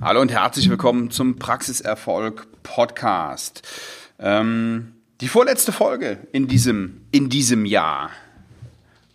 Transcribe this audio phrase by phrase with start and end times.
[0.00, 3.66] Hallo und herzlich willkommen zum Praxiserfolg Podcast.
[4.20, 8.10] Ähm, die vorletzte Folge in diesem, in diesem Jahr.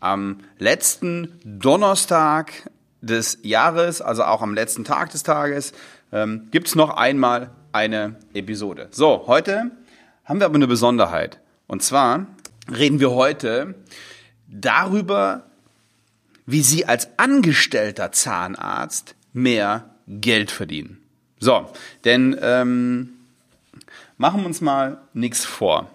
[0.02, 2.70] Am letzten Donnerstag
[3.02, 5.74] des Jahres, also auch am letzten Tag des Tages,
[6.12, 8.90] ähm, gibt es noch einmal eine Episode.
[8.92, 9.72] So, heute
[10.26, 11.40] haben wir aber eine Besonderheit.
[11.68, 12.26] Und zwar
[12.70, 13.76] reden wir heute
[14.50, 15.44] darüber,
[16.46, 21.02] wie Sie als angestellter Zahnarzt mehr Geld verdienen.
[21.40, 21.70] So,
[22.06, 23.10] denn ähm,
[24.18, 25.90] machen wir uns mal nichts vor.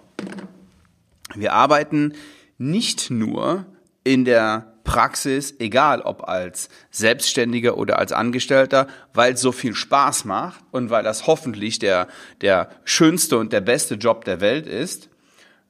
[1.35, 2.13] Wir arbeiten
[2.57, 3.65] nicht nur
[4.03, 10.25] in der Praxis, egal ob als Selbstständiger oder als Angestellter, weil es so viel Spaß
[10.25, 12.07] macht und weil das hoffentlich der,
[12.41, 15.09] der schönste und der beste Job der Welt ist,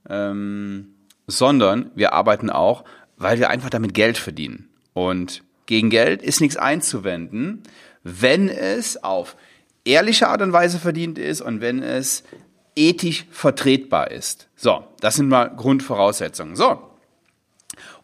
[0.09, 0.95] ähm,
[1.27, 2.85] sondern wir arbeiten auch,
[3.17, 4.69] weil wir einfach damit Geld verdienen.
[4.93, 7.63] Und gegen Geld ist nichts einzuwenden
[8.03, 9.35] wenn es auf
[9.85, 12.23] ehrliche Art und Weise verdient ist und wenn es
[12.75, 14.47] ethisch vertretbar ist.
[14.55, 16.55] So, das sind mal Grundvoraussetzungen.
[16.55, 16.81] So.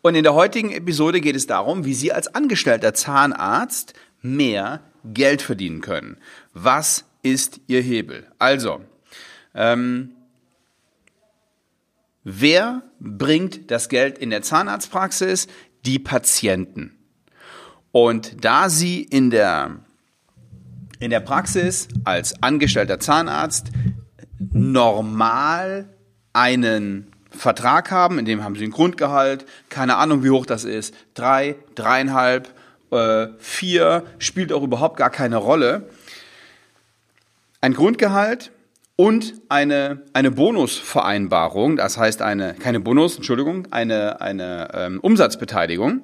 [0.02, 5.42] Und in der heutigen Episode geht es darum, wie Sie als angestellter Zahnarzt mehr Geld
[5.42, 6.18] verdienen können.
[6.54, 8.28] Was ist Ihr Hebel?
[8.38, 8.82] Also,
[9.54, 10.12] ähm,
[12.24, 15.48] wer bringt das Geld in der Zahnarztpraxis?
[15.86, 16.95] Die Patienten.
[17.96, 19.78] Und da Sie in der
[21.00, 23.68] in der Praxis als angestellter Zahnarzt
[24.52, 25.88] normal
[26.34, 30.94] einen Vertrag haben, in dem haben sie ein Grundgehalt, keine Ahnung, wie hoch das ist,
[31.14, 32.50] drei, dreieinhalb,
[32.92, 35.90] äh, vier, spielt auch überhaupt gar keine Rolle.
[37.62, 38.52] Ein Grundgehalt
[38.98, 46.02] und eine, eine Bonusvereinbarung, das heißt eine, keine Bonus, Entschuldigung, eine, eine ähm, Umsatzbeteiligung.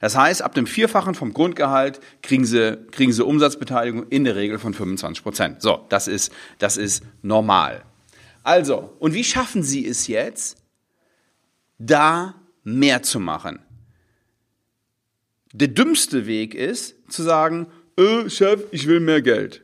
[0.00, 4.58] Das heißt, ab dem Vierfachen vom Grundgehalt kriegen sie, kriegen sie Umsatzbeteiligung in der Regel
[4.58, 5.62] von 25 Prozent.
[5.62, 7.84] So, das ist, das ist normal.
[8.42, 10.56] Also, und wie schaffen Sie es jetzt,
[11.78, 13.58] da mehr zu machen?
[15.52, 17.66] Der dümmste Weg ist, zu sagen,
[17.96, 19.62] äh, Chef, ich will mehr Geld.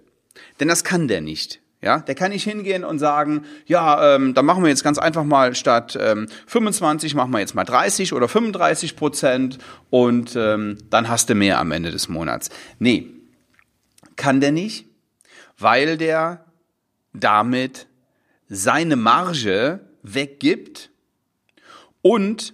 [0.60, 1.60] Denn das kann der nicht.
[1.86, 5.22] Ja, der kann nicht hingehen und sagen, ja, ähm, dann machen wir jetzt ganz einfach
[5.22, 9.58] mal statt ähm, 25 machen wir jetzt mal 30 oder 35 Prozent
[9.88, 12.50] und ähm, dann hast du mehr am Ende des Monats.
[12.80, 13.12] Nee,
[14.16, 14.86] kann der nicht,
[15.58, 16.44] weil der
[17.12, 17.86] damit
[18.48, 20.90] seine Marge weggibt
[22.02, 22.52] und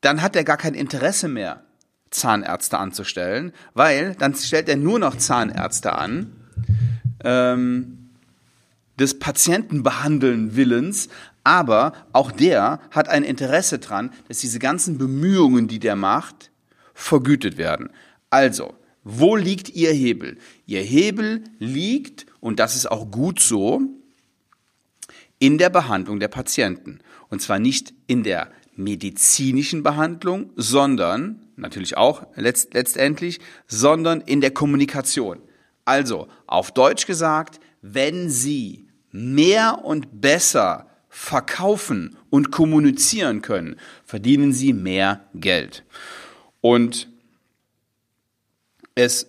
[0.00, 1.64] dann hat er gar kein Interesse mehr,
[2.08, 6.32] Zahnärzte anzustellen, weil dann stellt er nur noch Zahnärzte an,
[7.22, 7.97] ähm,
[8.98, 11.08] des Patienten behandeln Willens,
[11.44, 16.50] aber auch der hat ein Interesse dran, dass diese ganzen Bemühungen, die der macht,
[16.94, 17.90] vergütet werden.
[18.30, 20.36] Also, wo liegt Ihr Hebel?
[20.66, 23.80] Ihr Hebel liegt, und das ist auch gut so,
[25.38, 26.98] in der Behandlung der Patienten.
[27.28, 34.50] Und zwar nicht in der medizinischen Behandlung, sondern, natürlich auch letzt, letztendlich, sondern in der
[34.50, 35.38] Kommunikation.
[35.84, 44.72] Also, auf Deutsch gesagt, wenn Sie mehr und besser verkaufen und kommunizieren können, verdienen sie
[44.72, 45.84] mehr Geld.
[46.60, 47.08] Und
[48.94, 49.26] es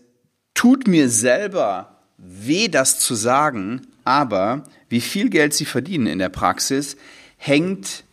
[0.54, 6.30] tut mir selber weh, das zu sagen, aber wie viel Geld sie verdienen in der
[6.30, 6.98] Praxis,
[7.38, 8.04] hängt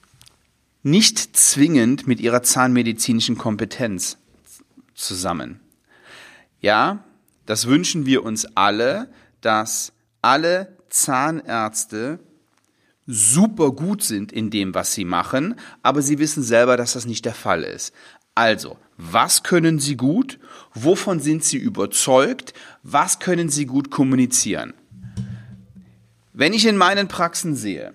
[0.82, 4.18] nicht zwingend mit ihrer zahnmedizinischen Kompetenz
[4.94, 5.60] zusammen.
[6.60, 7.04] Ja,
[7.44, 9.08] das wünschen wir uns alle,
[9.40, 12.18] dass alle Zahnärzte
[13.06, 17.24] super gut sind in dem, was sie machen, aber sie wissen selber, dass das nicht
[17.24, 17.94] der Fall ist.
[18.34, 20.38] Also, was können sie gut?
[20.74, 22.52] Wovon sind sie überzeugt?
[22.82, 24.74] Was können sie gut kommunizieren?
[26.32, 27.94] Wenn ich in meinen Praxen sehe,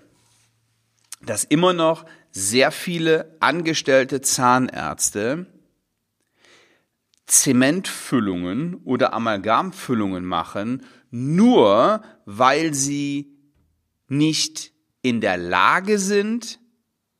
[1.22, 5.46] dass immer noch sehr viele angestellte Zahnärzte
[7.28, 13.37] Zementfüllungen oder Amalgamfüllungen machen, nur weil sie
[14.08, 14.72] nicht
[15.02, 16.59] in der Lage sind,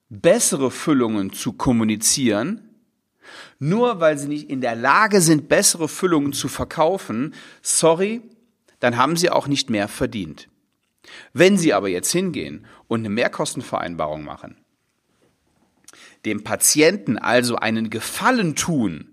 [0.09, 2.69] bessere Füllungen zu kommunizieren,
[3.59, 8.21] nur weil sie nicht in der Lage sind, bessere Füllungen zu verkaufen, sorry,
[8.79, 10.49] dann haben sie auch nicht mehr verdient.
[11.33, 14.57] Wenn sie aber jetzt hingehen und eine Mehrkostenvereinbarung machen,
[16.25, 19.10] dem Patienten also einen Gefallen tun,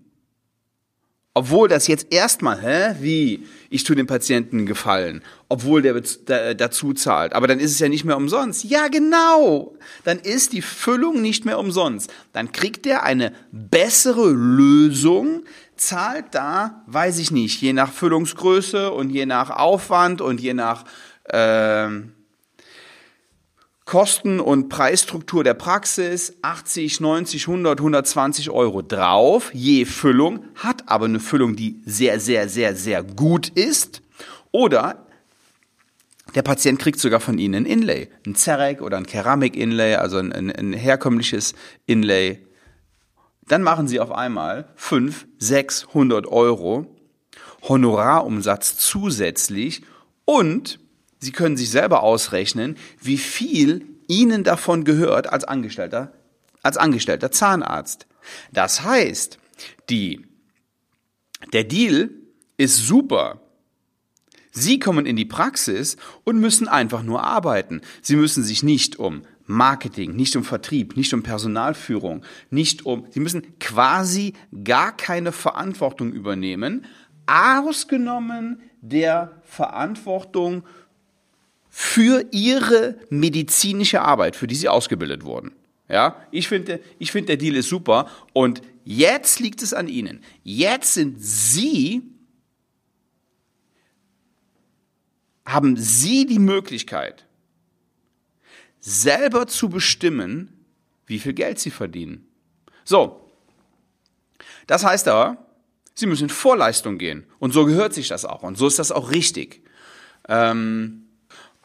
[1.39, 6.91] obwohl das jetzt erstmal, hä, wie, ich tue dem Patienten Gefallen, obwohl der, der dazu
[6.91, 7.31] zahlt.
[7.31, 8.65] Aber dann ist es ja nicht mehr umsonst.
[8.65, 9.73] Ja, genau.
[10.03, 12.11] Dann ist die Füllung nicht mehr umsonst.
[12.33, 15.43] Dann kriegt er eine bessere Lösung,
[15.77, 20.83] zahlt da, weiß ich nicht, je nach Füllungsgröße und je nach Aufwand und je nach
[21.23, 21.87] äh,
[23.89, 31.05] Kosten- und Preisstruktur der Praxis 80, 90, 100, 120 Euro drauf, je Füllung, hat aber
[31.05, 34.03] eine Füllung, die sehr, sehr, sehr, sehr gut ist.
[34.51, 35.07] Oder
[36.35, 40.31] der Patient kriegt sogar von Ihnen ein Inlay, ein Zerek oder ein Keramik-Inlay, also ein,
[40.33, 41.55] ein, ein herkömmliches
[41.87, 42.45] Inlay.
[43.47, 46.85] Dann machen Sie auf einmal 5, 600 Euro
[47.63, 49.81] Honorarumsatz zusätzlich
[50.25, 50.79] und
[51.19, 56.13] Sie können sich selber ausrechnen, wie viel Ihnen davon gehört als Angestellter,
[56.63, 58.07] als angestellter Zahnarzt.
[58.51, 59.37] Das heißt,
[59.89, 60.25] die,
[61.53, 62.09] der Deal
[62.57, 63.41] ist super.
[64.51, 67.81] Sie kommen in die Praxis und müssen einfach nur arbeiten.
[68.01, 73.19] Sie müssen sich nicht um Marketing, nicht um Vertrieb, nicht um Personalführung, nicht um, Sie
[73.19, 74.33] müssen quasi
[74.63, 76.85] gar keine Verantwortung übernehmen,
[77.25, 80.63] ausgenommen der Verantwortung
[81.69, 85.51] für ihre medizinische Arbeit, für die sie ausgebildet wurden.
[85.89, 88.09] Ja, ich finde, ich finde, der Deal ist super.
[88.33, 90.23] Und jetzt liegt es an Ihnen.
[90.43, 92.03] Jetzt sind Sie,
[95.45, 97.25] haben Sie die Möglichkeit,
[98.79, 100.53] selber zu bestimmen,
[101.07, 102.27] wie viel Geld Sie verdienen.
[102.83, 103.31] So.
[104.67, 105.43] Das heißt aber,
[105.95, 107.25] Sie müssen in Vorleistung gehen.
[107.39, 108.43] Und so gehört sich das auch.
[108.43, 109.63] Und so ist das auch richtig.
[110.27, 111.08] Ähm,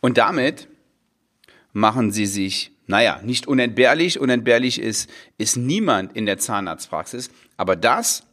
[0.05, 0.69] und damit
[1.73, 4.21] machen sie sich, naja, nicht unentbehrlich.
[4.21, 5.09] Unentbehrlich ist,
[5.39, 7.31] ist niemand in der Zahnarztpraxis.
[7.57, 8.25] Aber das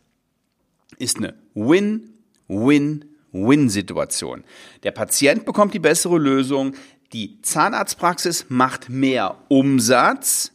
[0.97, 4.44] ist eine Win-Win-Win-Situation.
[4.83, 6.75] Der Patient bekommt die bessere Lösung.
[7.13, 10.51] Die Zahnarztpraxis macht mehr Umsatz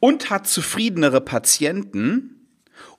[0.00, 2.48] und hat zufriedenere Patienten.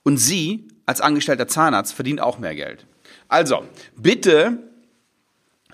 [0.02, 2.86] Und Sie als angestellter Zahnarzt verdient auch mehr Geld.
[3.28, 4.70] Also, bitte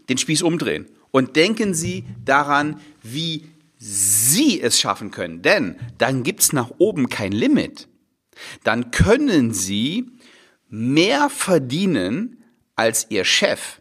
[0.09, 5.43] den Spieß umdrehen und denken Sie daran, wie Sie es schaffen können.
[5.43, 7.89] Denn dann gibt's nach oben kein Limit.
[8.65, 10.11] Dann können Sie
[10.69, 12.45] mehr verdienen
[12.77, 13.81] als Ihr Chef.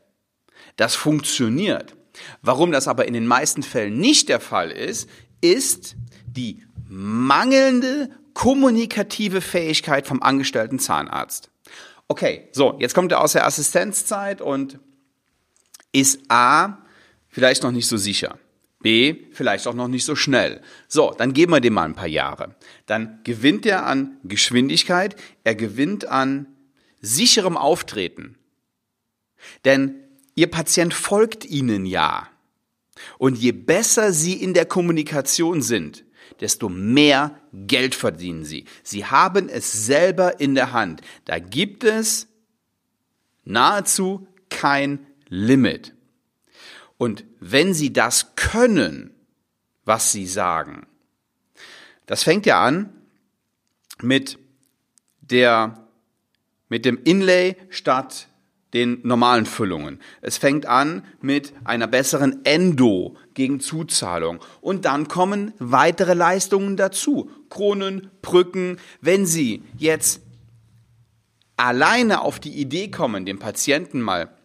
[0.75, 1.95] Das funktioniert.
[2.41, 5.09] Warum das aber in den meisten Fällen nicht der Fall ist,
[5.41, 5.95] ist
[6.25, 11.50] die mangelnde kommunikative Fähigkeit vom angestellten Zahnarzt.
[12.07, 14.80] Okay, so, jetzt kommt er aus der Assistenzzeit und
[15.91, 16.77] ist A,
[17.38, 18.39] vielleicht noch nicht so sicher.
[18.81, 20.60] B, vielleicht auch noch nicht so schnell.
[20.88, 22.56] So, dann geben wir dem mal ein paar Jahre.
[22.88, 26.48] Dann gewinnt er an Geschwindigkeit, er gewinnt an
[27.00, 28.39] sicherem Auftreten.
[29.66, 29.98] Denn
[30.34, 32.28] Ihr Patient folgt Ihnen ja.
[33.19, 36.06] Und je besser Sie in der Kommunikation sind,
[36.40, 38.66] desto mehr Geld verdienen Sie.
[38.81, 41.01] Sie haben es selber in der Hand.
[41.25, 42.30] Da gibt es
[43.45, 45.94] nahezu kein Limit.
[46.97, 49.11] Und wenn sie das können,
[49.85, 50.88] was sie sagen,
[52.05, 52.94] das fängt ja an
[54.01, 54.39] mit
[55.21, 55.88] der,
[56.69, 58.27] mit dem Inlay statt
[58.73, 59.99] den normalen Füllungen.
[60.21, 64.39] Es fängt an mit einer besseren Endo gegen Zuzahlung.
[64.61, 67.31] Und dann kommen weitere Leistungen dazu.
[67.49, 68.77] Kronen, Brücken.
[68.99, 70.21] Wenn Sie jetzt
[71.55, 74.37] alleine auf die Idee kommen, dem Patienten mal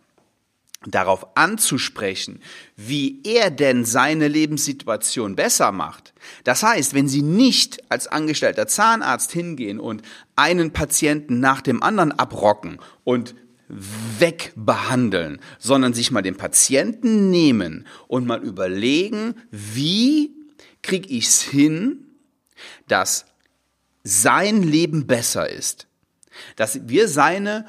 [0.86, 2.40] darauf anzusprechen,
[2.76, 6.12] wie er denn seine Lebenssituation besser macht.
[6.44, 10.02] Das heißt, wenn Sie nicht als angestellter Zahnarzt hingehen und
[10.36, 13.34] einen Patienten nach dem anderen abrocken und
[13.68, 20.34] wegbehandeln, sondern sich mal den Patienten nehmen und mal überlegen, wie
[20.82, 22.06] kriege ich es hin,
[22.88, 23.24] dass
[24.04, 25.86] sein Leben besser ist,
[26.56, 27.66] dass wir seine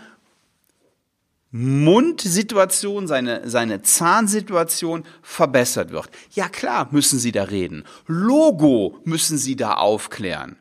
[1.56, 6.10] Mundsituation, seine, seine Zahnsituation verbessert wird.
[6.32, 7.84] Ja klar, müssen Sie da reden.
[8.08, 10.58] Logo müssen Sie da aufklären.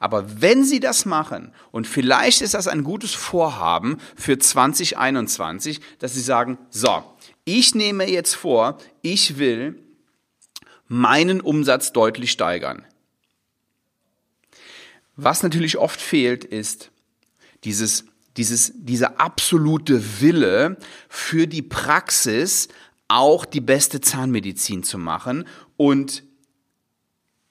[0.00, 6.14] Aber wenn Sie das machen, und vielleicht ist das ein gutes Vorhaben für 2021, dass
[6.14, 7.04] Sie sagen, so,
[7.44, 9.78] ich nehme jetzt vor, ich will
[10.88, 12.84] meinen Umsatz deutlich steigern.
[15.14, 16.90] Was natürlich oft fehlt, ist
[17.62, 18.06] dieses
[18.36, 20.76] dieses, dieser absolute Wille
[21.08, 22.68] für die Praxis
[23.08, 26.24] auch die beste Zahnmedizin zu machen und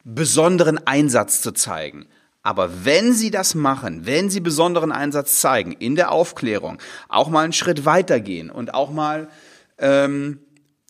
[0.03, 2.05] besonderen Einsatz zu zeigen.
[2.43, 6.77] Aber wenn Sie das machen, wenn Sie besonderen Einsatz zeigen in der Aufklärung,
[7.09, 9.29] auch mal einen Schritt weitergehen und auch mal
[9.79, 10.39] ähm,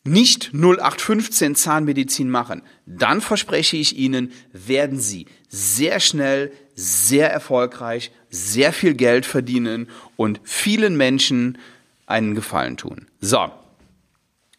[0.04, 8.72] nicht 0815 Zahnmedizin machen, dann verspreche ich Ihnen, werden Sie sehr schnell sehr erfolgreich, sehr
[8.72, 11.58] viel Geld verdienen und vielen Menschen
[12.04, 13.08] einen Gefallen tun.
[13.20, 13.50] So,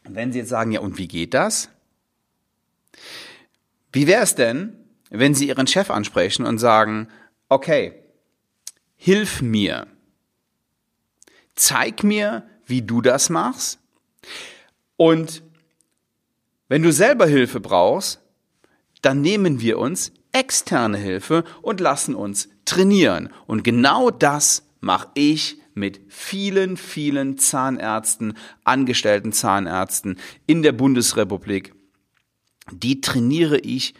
[0.03, 1.69] wenn Sie jetzt sagen, ja, und wie geht das?
[3.93, 4.75] Wie wäre es denn,
[5.09, 7.07] wenn Sie Ihren Chef ansprechen und sagen,
[7.49, 7.93] okay,
[8.95, 9.87] hilf mir,
[11.55, 13.79] zeig mir, wie du das machst
[14.97, 15.43] und
[16.67, 18.19] wenn du selber Hilfe brauchst,
[19.01, 23.29] dann nehmen wir uns externe Hilfe und lassen uns trainieren.
[23.47, 31.73] Und genau das mache ich mit vielen, vielen Zahnärzten, angestellten Zahnärzten in der Bundesrepublik.
[32.71, 33.95] Die trainiere ich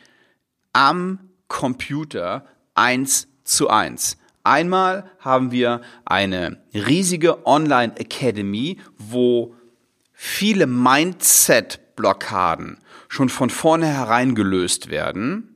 [0.74, 4.17] am Computer eins zu eins.
[4.44, 9.53] Einmal haben wir eine riesige Online Academy, wo
[10.13, 12.77] viele Mindset-Blockaden
[13.08, 15.46] schon von vornherein gelöst werden.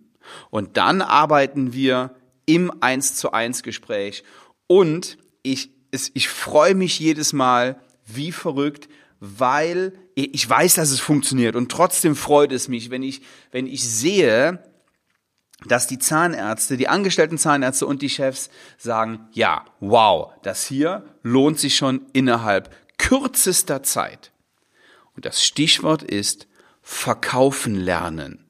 [0.49, 4.23] Und dann arbeiten wir im 1 zu 1 Gespräch.
[4.67, 10.99] Und ich, es, ich freue mich jedes Mal wie verrückt, weil ich weiß, dass es
[10.99, 11.55] funktioniert.
[11.55, 13.21] Und trotzdem freut es mich, wenn ich,
[13.51, 14.63] wenn ich sehe,
[15.65, 21.59] dass die Zahnärzte, die angestellten Zahnärzte und die Chefs sagen, ja, wow, das hier lohnt
[21.59, 24.31] sich schon innerhalb kürzester Zeit.
[25.15, 26.47] Und das Stichwort ist
[26.81, 28.45] verkaufen lernen.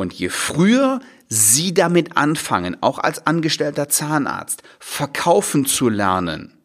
[0.00, 6.56] Und je früher Sie damit anfangen, auch als angestellter Zahnarzt, verkaufen zu lernen,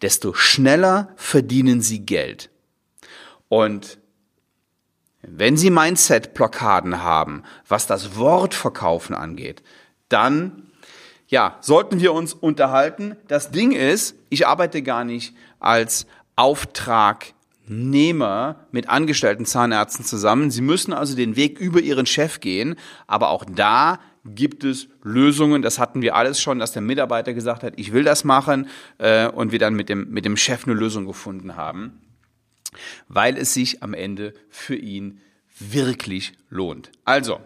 [0.00, 2.48] desto schneller verdienen Sie Geld.
[3.50, 3.98] Und
[5.20, 9.62] wenn Sie Mindset-Blockaden haben, was das Wort verkaufen angeht,
[10.08, 10.72] dann
[11.28, 13.16] ja, sollten wir uns unterhalten.
[13.28, 17.34] Das Ding ist, ich arbeite gar nicht als Auftrag
[17.66, 20.50] Nehmer mit angestellten Zahnärzten zusammen.
[20.50, 25.62] Sie müssen also den Weg über ihren Chef gehen, aber auch da gibt es Lösungen.
[25.62, 28.68] Das hatten wir alles schon, dass der Mitarbeiter gesagt hat, ich will das machen
[28.98, 32.00] äh, und wir dann mit dem, mit dem Chef eine Lösung gefunden haben,
[33.08, 35.20] weil es sich am Ende für ihn
[35.58, 36.90] wirklich lohnt.
[37.04, 37.40] Also,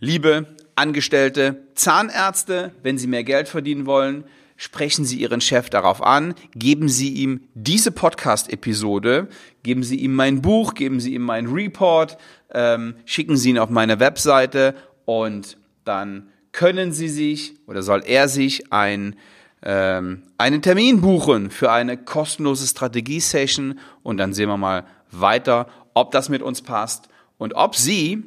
[0.00, 4.24] liebe Angestellte Zahnärzte, wenn Sie mehr Geld verdienen wollen,
[4.56, 9.28] sprechen Sie Ihren Chef darauf an, geben Sie ihm diese Podcast-Episode,
[9.62, 12.16] geben Sie ihm mein Buch, geben Sie ihm meinen Report,
[12.52, 14.74] ähm, schicken Sie ihn auf meine Webseite.
[15.04, 19.16] Und dann können Sie sich oder soll er sich ein,
[19.62, 23.78] ähm, einen Termin buchen für eine kostenlose Strategie-Session.
[24.02, 27.08] Und dann sehen wir mal weiter, ob das mit uns passt
[27.38, 28.22] und ob Sie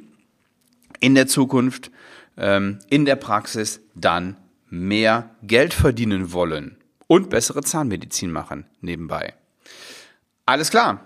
[1.00, 1.92] in der Zukunft
[2.38, 4.36] ähm, in der Praxis dann
[4.70, 9.34] mehr Geld verdienen wollen und bessere Zahnmedizin machen nebenbei.
[10.46, 11.02] Alles klar.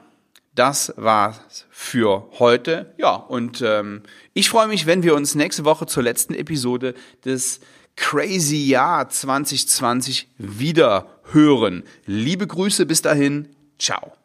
[0.54, 2.94] Das war's für heute.
[2.98, 4.04] Ja, und ähm,
[4.34, 7.62] ich freue mich, wenn wir uns nächste Woche zur letzten Episode des
[7.96, 11.84] Crazy Jahr 2020 wieder hören.
[12.06, 13.48] Liebe Grüße bis dahin.
[13.80, 14.21] Ciao.